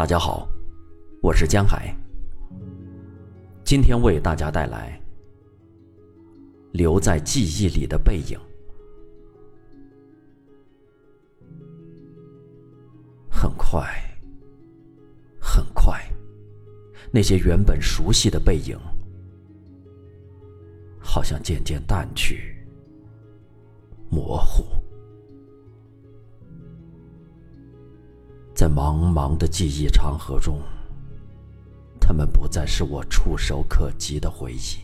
[0.00, 0.48] 大家好，
[1.20, 1.94] 我是江海。
[3.62, 4.98] 今天为大家带来
[6.72, 8.38] 《留在记忆里的背影》。
[13.30, 13.86] 很快，
[15.38, 16.02] 很快，
[17.12, 18.78] 那些原本熟悉的背影，
[20.98, 22.56] 好像渐渐淡去，
[24.08, 24.64] 模糊。
[28.60, 30.60] 在茫茫的记忆长河中，
[31.98, 34.76] 他们不再是我触手可及的回忆。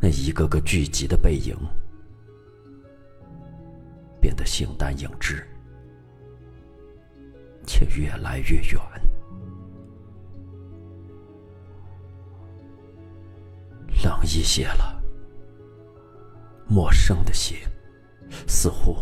[0.00, 1.54] 那一个个聚集的背影，
[4.18, 5.46] 变得形单影只，
[7.66, 8.80] 却越来越远。
[14.02, 15.02] 冷一些了，
[16.66, 17.56] 陌生的些，
[18.48, 18.96] 似乎……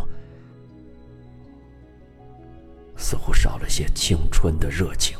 [3.09, 5.16] 似乎少了些青春的热情。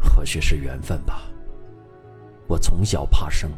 [0.00, 1.30] 或许是缘分吧。
[2.48, 3.48] 我从小怕生，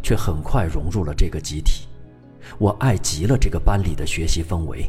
[0.00, 1.88] 却很快融入了这个集体。
[2.56, 4.88] 我爱极了这个班里的学习氛围。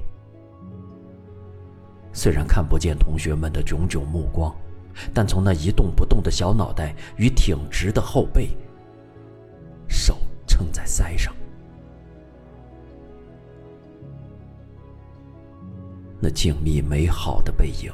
[2.13, 4.55] 虽然看不见同学们的炯炯目光，
[5.15, 8.55] 但从那一动不动的小脑袋与挺直的后背，
[9.87, 11.35] 手撑在腮上。
[16.21, 17.91] 那静谧美好的背影，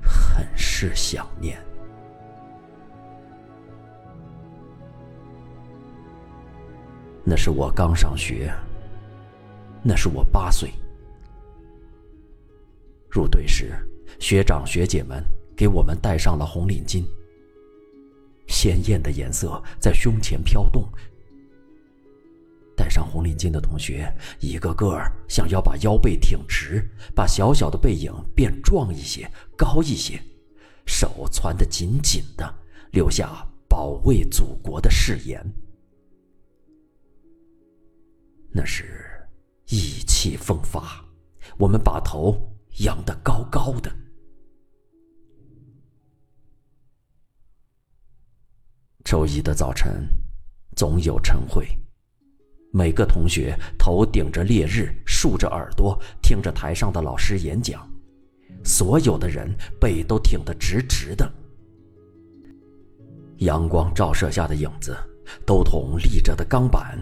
[0.00, 1.60] 很是想念。
[7.24, 8.54] 那是我刚上学，
[9.82, 10.70] 那是我八岁。
[13.10, 13.72] 入队时，
[14.20, 15.24] 学长学姐们
[15.56, 17.04] 给我们戴上了红领巾，
[18.46, 20.86] 鲜艳的颜色在胸前飘动。
[22.76, 30.20] 戴上红领巾的同学，一个个想要把腰背挺直，把小小的背影变壮一些、高一些，
[30.86, 32.54] 手攥得紧紧的，
[32.92, 35.44] 留下保卫祖国的誓言。
[38.50, 38.84] 那是
[39.66, 41.04] 意气风发，
[41.58, 42.36] 我们把头
[42.78, 43.92] 仰得高高的。
[49.04, 50.08] 周一的早晨，
[50.76, 51.66] 总有晨会。
[52.76, 57.88] 每个同学头顶着烈日，竖着耳朵听着台上的老师演讲，
[58.64, 59.48] 所有的人
[59.80, 61.32] 背都挺得直直的。
[63.36, 64.96] 阳光照射下的影子，
[65.46, 66.98] 都同立着的钢板。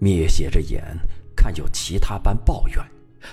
[0.00, 0.82] 眯斜着眼
[1.36, 2.84] 看有其他班抱怨，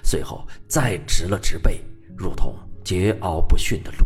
[0.04, 1.82] 随后再直了直背，
[2.16, 4.06] 如同桀骜不驯的鹿。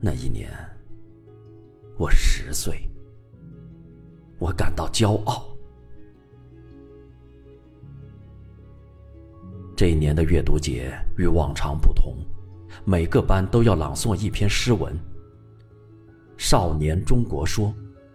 [0.00, 0.48] 那一年，
[1.96, 2.88] 我十岁。
[4.38, 5.44] 我感到骄傲。
[9.76, 12.16] 这一年的阅读节与往常不同，
[12.84, 14.92] 每个班都要朗诵一篇诗文。
[16.36, 17.68] 《少年中国说》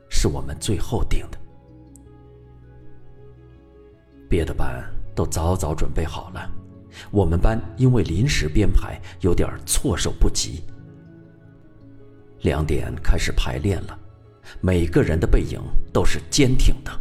[0.10, 1.38] 是我们最后定的，
[4.30, 4.84] 别的班
[5.16, 6.50] 都早早准备好了，
[7.12, 10.64] 我们班因为临时编排，有点措手不及。
[12.42, 14.00] 两点开始排练了。
[14.62, 15.60] 每个人的背影
[15.92, 16.92] 都是坚挺的，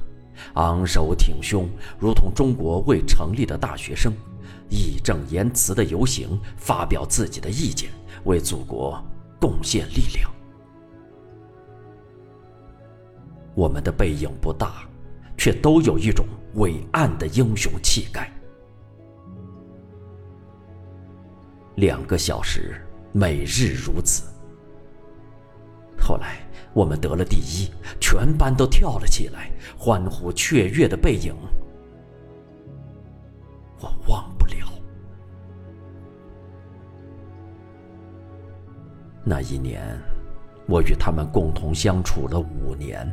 [0.55, 4.13] 昂首挺胸，如同中国未成立的大学生，
[4.69, 7.91] 义正言辞的游行，发表自己的意见，
[8.25, 9.03] 为祖国
[9.41, 10.31] 贡献力量。
[13.55, 14.89] 我们的背影不大，
[15.37, 18.33] 却都有一种伟岸的英雄气概。
[21.77, 22.81] 两个小时，
[23.13, 24.32] 每日如此。
[26.03, 26.39] 后来。
[26.75, 27.71] 我们得了第一，
[28.01, 31.35] 全班都跳了起来，欢呼雀跃的背影，
[33.79, 34.55] 我忘不了。
[39.23, 39.83] 那一年，
[40.67, 43.07] 我与他们共同相处了五年，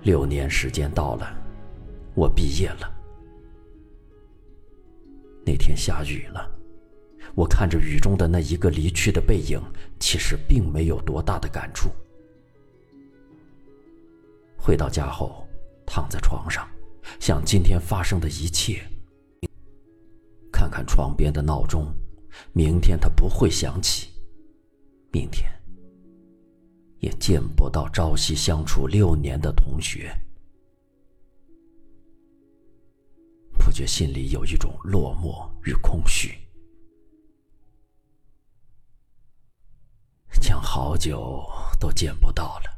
[0.00, 1.32] 六年时间到了，
[2.16, 2.92] 我毕业了。
[5.46, 6.61] 那天下雨了。
[7.34, 9.60] 我看着雨中的那一个离去的背影，
[9.98, 11.90] 其实并没有多大的感触。
[14.56, 15.46] 回到家后，
[15.86, 16.68] 躺在床上，
[17.18, 18.82] 想今天发生的一切。
[20.52, 21.92] 看看床边的闹钟，
[22.52, 24.10] 明天它不会响起，
[25.10, 25.50] 明天
[26.98, 30.14] 也见不到朝夕相处六年的同学，
[33.58, 36.41] 不觉心里有一种落寞与空虚。
[41.02, 41.44] 久
[41.80, 42.70] 都见不到了。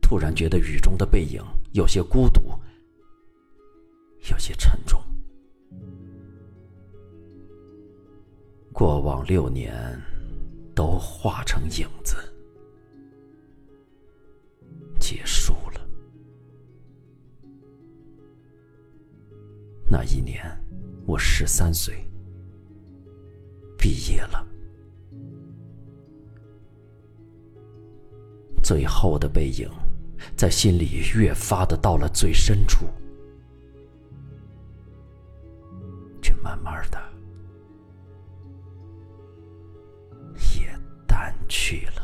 [0.00, 1.42] 突然觉得雨中的背影
[1.72, 2.40] 有些孤独，
[4.30, 5.02] 有些沉重。
[8.72, 10.00] 过往六年
[10.72, 12.14] 都化成影子，
[15.00, 15.80] 结束了。
[19.90, 20.46] 那一年，
[21.08, 22.08] 我十三岁，
[23.76, 24.41] 毕业了。
[28.72, 29.68] 最后的背影，
[30.34, 32.86] 在心里越发的到了最深处，
[36.22, 36.98] 却慢慢的
[40.56, 40.74] 也
[41.06, 42.01] 淡去了。